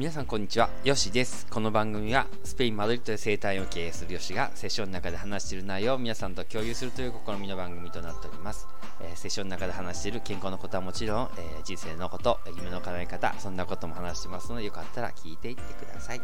[0.00, 1.46] 皆さんこんにちは、ヨシです。
[1.50, 8.66] この番組はスペイン・マドリッドで生態を経営するヨシがセッションの中で話している内容を皆さんと共有するという試みの番組となっております。
[9.02, 16.22] えー、セッションの中で話している健康のことはもちろん、えー、人生のこと、夢の叶え方、そんなことも話してますのでよかったら聞いていってください。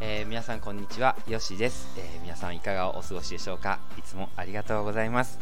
[0.00, 5.38] えー、皆さんこんにちは、ヨシです、え皆さんいかがお過ごしでしょうかいつもありがとうございます。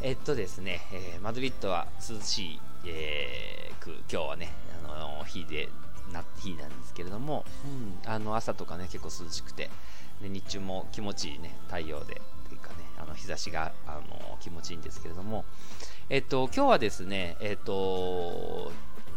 [0.00, 4.54] えっとですね、えマドリッドは涼しい、えー、今日はね、
[4.88, 5.68] あの日で
[6.12, 9.70] な日なんですけれども、うん、あの朝とかね結構涼しくて
[10.20, 15.44] で日中も気持ちいいね太陽でというかねあの日差しがあの気持ちいいんですけれども
[16.10, 18.72] えっと今日はですねえっと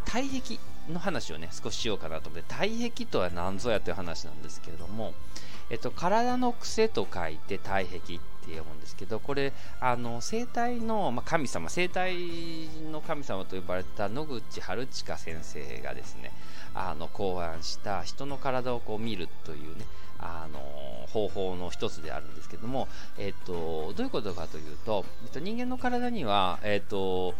[0.05, 0.59] 体壁
[0.91, 5.13] の話をね少ししようかなと思って体壁とは何ぞやという話なんですけれども
[5.71, 12.13] えっと体の癖と書いて体壁って読むんですけどこれあの生体の、まあ、神様生体
[12.91, 16.31] の神様と呼ばれた野口春近先生がですね
[16.75, 19.85] あの考案した人の体をこう見るというね
[20.19, 20.59] あの
[21.07, 27.33] 方法の一つであるんですけども、えっと、どういうことかというと、えっと、人間の体には、えっと、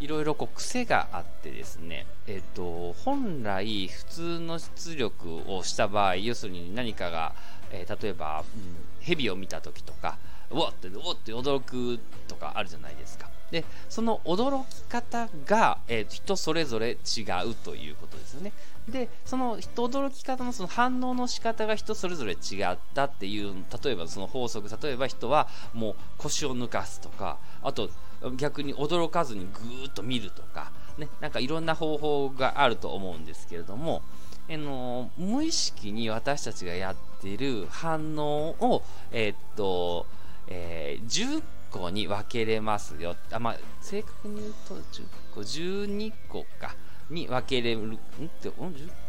[0.00, 7.34] いろいろこう癖があってですね、えっと、本来普通の出力をした場合要するに何かが、
[7.70, 10.16] えー、例えば、うん、蛇を見た時とか
[10.50, 13.28] うわってうわって驚くとかあるじゃないですか。
[13.50, 18.52] でその驚き方が、えー、人それぞれ違うということですよね。
[18.88, 27.90] でその人驚き方のその反応の仕方が人それぞれ違ったっていう例えばその法則例えば人はもう腰を抜かすとかあと
[28.36, 34.02] 逆に驚かずにぐーっと見るとか、ね、なんかいろんな方法があると思うんですけれども、
[34.48, 40.06] えの無意識に私たちがやっている反応を、えー、っと
[40.50, 46.74] えー、10個に分けれますよあ、まあ、正確に言うと10個12個か。
[47.08, 47.94] に分けれるん？
[47.94, 47.96] っ
[48.40, 48.52] て10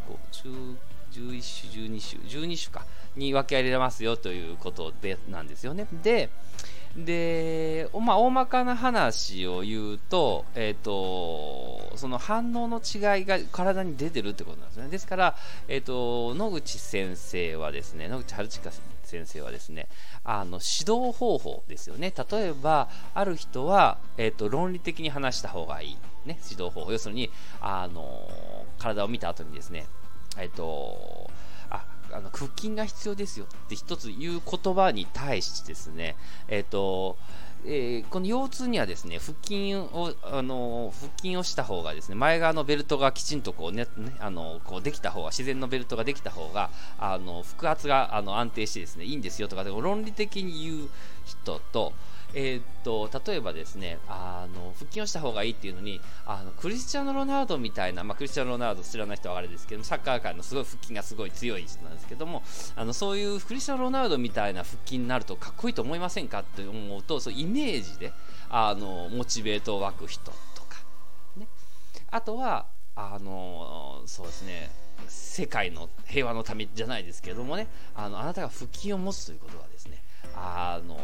[0.07, 2.85] 個11種12種12種か。
[3.15, 5.87] に分けられますよということでなんですよね。
[6.03, 6.29] で
[6.95, 14.89] で、まあ、大まかな話を言うと、えっ、ー、と、その反応の違いが体に出てるってことなんですね。
[14.89, 15.35] ですから、
[15.69, 18.71] えっ、ー、と、野口先生はですね、野口春近
[19.03, 19.87] 先生はですね、
[20.25, 22.13] あの、指導方法ですよね。
[22.29, 25.97] 例えば、ある人は、えっ、ー、と、論理的に話した方がいい。
[26.25, 26.91] ね、指導方法。
[26.91, 27.29] 要するに、
[27.61, 28.29] あの、
[28.79, 29.85] 体を見た後にですね、
[30.37, 31.29] えっ、と、
[32.13, 36.15] あの腹筋が必要ですよって一つ言う言葉に対してですね、
[36.47, 37.17] えっ、ー、と、
[37.65, 50.89] えー、この腰痛にはですね腹筋をあの腹筋をした方がですね前側のベルトがきちんとこうね、ねあのこうできた方が自然のベルトができた方があの腹圧があの安定してですねいいんですよとかで論理的に言う
[51.25, 51.93] 人と
[52.33, 62.43] えー、っと例えばですねあの腹筋をした方がいいっていうのにあのクリスチャン・ロナウドみたいな、まあ、クリスチャン・ロナウド知らない人はあれですけどサッカー界のすごい腹筋がすごい強い人なんですけども
[62.75, 68.13] あのそういうクリスチャン・ロナウドみたいな腹筋になるとかっこいいと思いませんかって思うとそうイメージで
[68.49, 70.31] あのモチベートを湧く人と
[70.63, 70.79] か、
[71.37, 71.47] ね、
[72.09, 74.69] あとはあのそうですね
[75.07, 80.01] 世界の平和のためじゃないですけどもねあのあなたが腹筋を持つということはですね
[80.35, 80.95] あの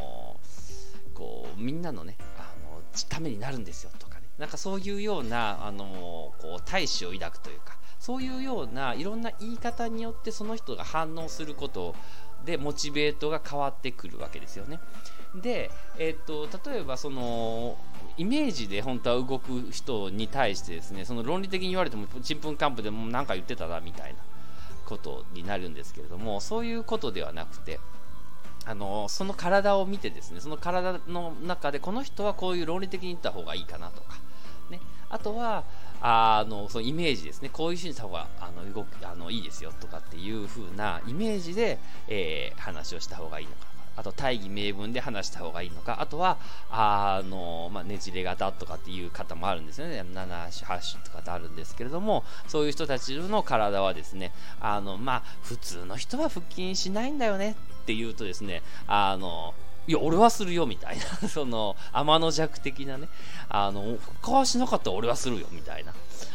[1.57, 11.95] みんなのねあのためになるんですよとかねなんかそういうようなあのこう大志を抱くというかそういうようないろんな言い方によってその人が反応すること
[12.45, 14.79] でモチベートが変わってくるわけですよね。
[15.35, 17.77] で、えーと、例えばその
[18.17, 24.19] イメージで本当は動く人に対してですねその論理的に言われてもちんぷんかんぷでも何か言ってたなみたいな
[24.85, 27.79] ことになるんですけれどもそういうことではなくて
[28.67, 34.17] あのその体を見てですねその体の中でこの人はこういう論理的に言った方がいいかなとか、
[34.69, 35.63] ね、あとは
[36.01, 37.49] あのそのイメージですね。
[37.51, 41.79] こういうふうにした方があの動くあのいいですよとかっていう風なイメージで、
[42.09, 43.76] えー、話をした方がいいのか。
[43.97, 46.37] あと大義名分で話した方がいいのか、あとは、
[46.69, 49.99] あの、まあ、ねじれ型とかっていう方もあるんですよね。
[50.01, 54.31] 7、8種とかってあるんですけれども、そういう人たちの体はですね、
[54.61, 59.55] あの、まあ、普通の人は腹筋しないんだよねっていうとですね、あの、
[59.87, 63.07] いや、俺はするよみたいな、 その、天の弱的なね、
[63.49, 65.93] あの、他はしなかったら俺はするよみたいな、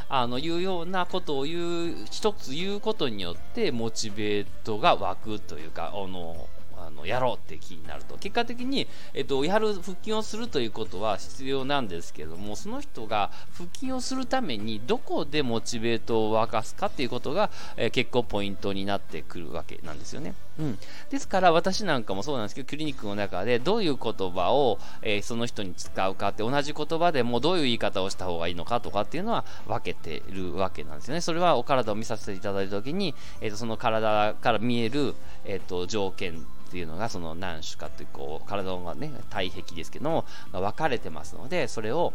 [0.08, 6.48] あの、いうようなことを言う、一つ言うことによって、モチベートが湧くというか、あの、
[6.92, 8.16] のやろうって気になると。
[8.18, 20.34] 結果的に、えっと、やる腹筋をするということは必要なんですけどもその人が腹筋をするためにどこでモチベートを沸かすかっていうことが、えー、結構ポイントになってくるわけなんですよね。
[20.58, 20.78] うん、
[21.08, 31.20] ですから私なんかもそうなんですけどクリニックの中でどういう言葉を、えー、その人に使うかって同じ言葉でもどういう言い方をした方がいいのかとかっていうのは分けてるわけなんですよね。
[31.20, 35.14] それはお体を見させていただいた時に、えーと、その体から見える、
[35.44, 42.14] えーと、条件っていうのがその何種かっていうこう体がね体壁ですけども分かれてますのでそれを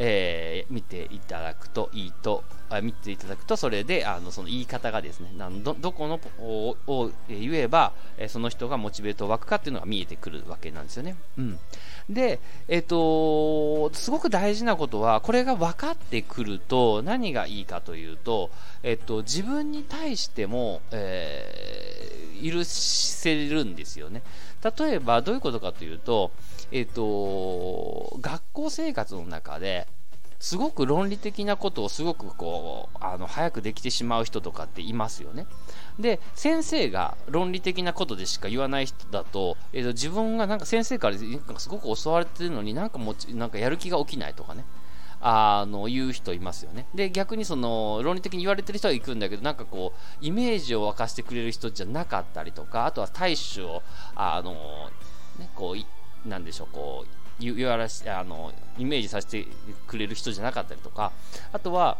[0.00, 11.16] えー、見ていただくといいと、あ見ていただくと、それで、あの、その言い方がですね、なんど、どこのをを言えば、えその人がモチベートを湧くかっていうのが見えてくるわけなんですよね。
[11.36, 11.58] うん。
[12.08, 18.50] で、えっ、ー、と、すごく大事なことは、これが分かってくると、何がいいかというと、
[18.84, 24.22] えっ、ー、と、自分に対しても、えー、許せるんですよね。
[24.62, 26.32] 例えば、どういうことかというと、
[26.72, 29.86] えっ、と、学校生活の中で
[30.40, 35.46] すごく論理的なことをすごくこう、あの、早くできてしまう人とかっていますよね。
[35.98, 44.64] で、先生が論理的なことでしか言わない人だと、えー、と自分がなんか先生からなんかすごく教われてるのになんかもち、なんかやる気が起きないとかね。
[45.20, 46.86] あの言う人いますよね。
[46.94, 53.82] で、逆にその論理的に言われてる人は行くんだけど、なんかこう、イメージを沸かしてくれる人じゃなかったりとか、あとは対処を、
[54.14, 54.90] あの、
[55.38, 59.46] ね、こう、なんでしょう、こう、言わらし、あの、イメージさせて
[59.86, 61.12] くれる人じゃなかったりとか、
[61.52, 61.98] あとは、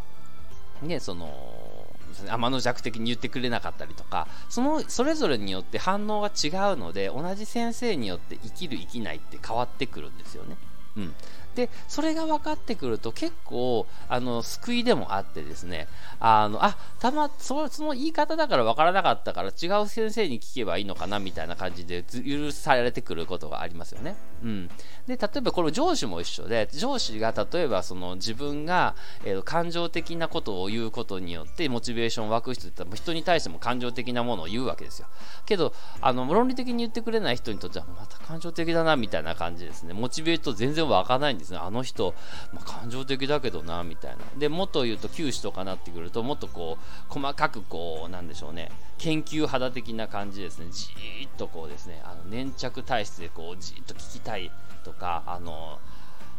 [0.83, 1.87] ね、その、
[2.27, 10.57] 天の弱的に言ってくれなかったりとか、その、それぞれによって反応が違うので、同じ先生によって生きる生きないって変わってくるんですよね。
[10.97, 11.15] うん。
[11.59, 15.89] で、それが分かってくると結構、あの、救いでもあってですね、
[16.21, 24.15] あの、あ、たま、そその言い方だから分からなかったから違う先生に聞けばいいのかなみたいな感じで許されてくることがありますよね。
[24.45, 24.69] うん。
[25.09, 28.95] で、例えばこの上司も一緒で、上司が例えばその自分が、
[29.25, 35.09] えー、感情的なことを言うことによってモチベーションを湧く人って人に対しても感情的なものを言うわけですよ。
[35.45, 39.95] けど、あの、論理的に言ってくれない人にとってはまた感情的だなみたいな感じですね。
[39.95, 41.59] モチベート全然湧かないんですね。
[41.59, 42.15] あの人、
[42.53, 44.19] まあ、感情的だけどな、みたいな。
[44.39, 54.51] で、もっと言うと、九死とかなってくると、もっとこう、細かくこう、なんでしょうね、研究肌的な感じですね、じーっとこうですね、あの粘着体質でこう、じーっと聞きたい
[54.85, 55.79] とか、あの、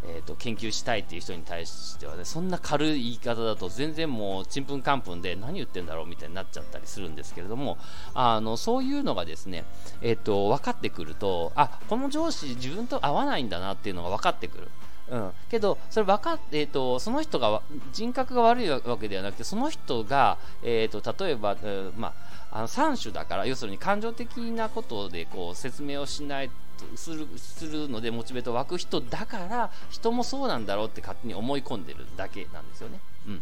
[0.03, 7.77] えーと、研究したいっていう人に対してはねそんな軽い言い方だと全然もうちんぷんかんぷんで何言ってんだろうみたいになっちゃったりするんですけれども
[8.13, 9.65] あのそういうのがですね、
[10.01, 14.69] えーと、分かってくるとあこの上司自分と合わないんだなっていうのが分かってくる。
[15.11, 17.61] うん、けど、それ分かっえーと、その人が
[17.91, 22.13] 人格が悪いわけではなくてその人が、えーと、例えば、えー、ま
[22.51, 26.49] あ、あの3種だから要するに感情的なことでこう説明をしない
[26.95, 32.99] するするのでモチベート湧く人だから人もそうなんだろうって勝手に思い込んでるだけなんですよね。
[33.27, 33.41] うん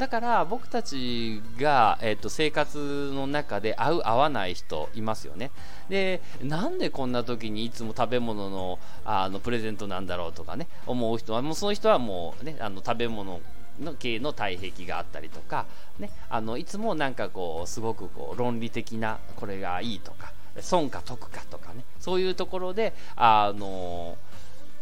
[0.00, 5.50] だから僕たちが、えーと、生活の中で合う合わない人いますよね。
[5.90, 13.40] で、なんでこんな時にいつも食べ物のあのプレゼントなんだろうとかね、思う人は、もうその人はもうね、あの食べ物
[13.78, 15.66] の系の体壁があったりとか、
[15.98, 24.16] ね、あのいつもなんかこうすごくこう論理的なこれがいいとか損か得かとかねそういうところであの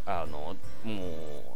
[0.08, 1.04] あのも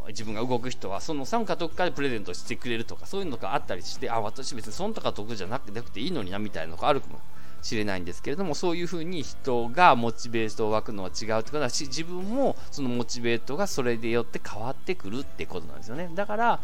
[0.05, 7.19] う自分が動く人はその損か得かでプレゼントしてくれるとかそういうのがあったりしてあ私別に損とか得じゃなくていいのになみたいなのがあるかも。
[7.63, 16.59] しれないんですけれどもそういうふうに人がモチベートを湧くのは違うってことだし自分もそのモチベートがそれでよって変わってくるってことなんですよねだから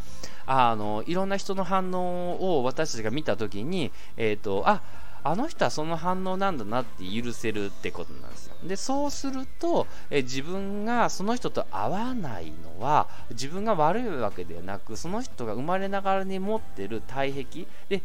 [0.46, 4.82] あのいろんな人の反応を私たちが見た時にえっ、ー、とあ
[5.24, 8.56] あの人はその反応なんだなって許せるってことなんですよ。
[8.64, 18.02] で、そうすると、え自分がその人と合わないのは、自分が悪いわけではなく、その人が生まれながらに持ってる体壁で、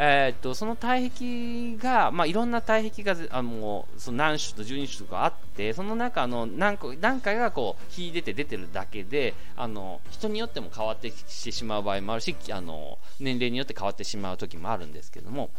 [0.00, 15.50] えー、っとその体壁が、まあ、いろんな体壁があのその何種と12種とかあってその中の何個何回がこう秀でて出てるだけであの人によっても変わってしてしまう場合もあるしあの年齢によって変わってしまう時もあるんですけども。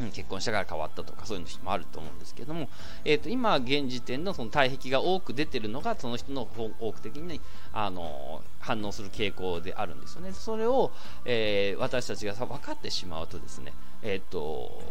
[0.00, 2.68] うん、結婚したから変わったとかそういうのもあると思うんですけども、
[3.04, 6.48] えーと、今現時点のその体壁が多く出てるのがその人の
[6.80, 7.40] 多く的に
[7.72, 10.92] あの反応する傾向であるんですよねそれを、
[11.24, 13.72] えー、私たちがさ分かってしまうとですね、
[14.02, 14.82] えーと、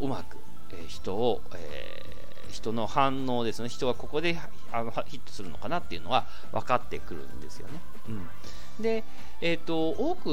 [0.00, 0.38] うまく、
[0.70, 4.38] えー、人を、えー、人の反応ですね人はここで
[4.72, 7.80] あのヒットするのかなっていうのは分かってくるんですよね。
[8.08, 8.28] うん
[8.80, 9.04] で、
[9.42, 10.26] えーと、多く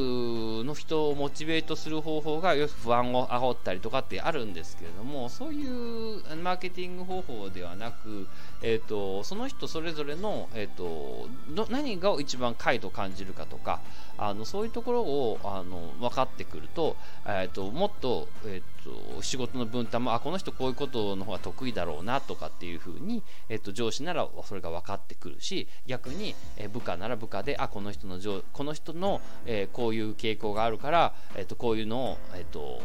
[0.65, 8.27] の人をモチベートする方法が不安を煽ったりとかってあるんですけれどもそういうマーケティング方法ではなく、
[8.61, 11.27] えーと、その人それぞれの、えーと、
[11.69, 13.81] 何が一番快と感じるかとか
[14.17, 16.95] あのそういうところをあの分かってくると,、
[17.25, 32.81] えー、ともっと,、えー、と仕事の分担もあこの人こういうことの方が得意だろうなとかっていうふうに、えー、と上司ならそれが分かってくるし逆に、え部下なら部下であこの人の上この人の、えー、こういう傾向があるから、えー、とこういうのを、えー、と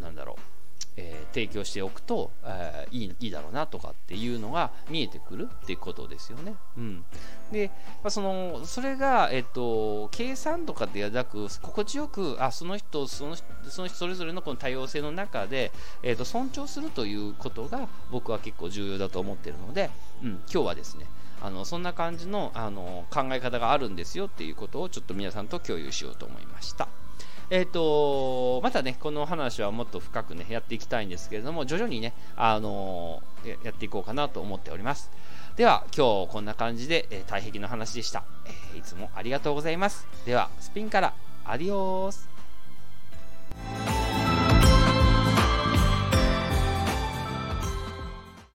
[0.00, 0.50] なんだろう
[1.00, 6.54] えー、提供しておくと、えー、いいいいだろうなとかっていうのが見えてくるっていうことですよね。
[6.76, 7.04] うん、
[7.52, 7.70] で、
[8.02, 19.90] まあ、そのそれが、えっと、計算とかではなく心地よくあその人そのその人それぞれのこの多様性の中で、えっと、尊重するということが僕は結構重要だと思ってるので、
[20.22, 21.06] うん、今日はですね
[21.42, 26.88] あのそんな感じのあの考え方があるんですよっていうことをちょっと皆さんと共有しようと思いました。
[27.50, 35.10] えっ、ー、と、またね、この話はもっと深くね、やっていきたいんですけれども、徐々にね、あのー、やっていこうかなと思っております。
[35.56, 40.06] では、今日こんな感じで、えー、体壁の話でした、えーいつもありがとうございます。
[40.24, 41.12] では、スピンから、
[41.44, 43.99] アディオース。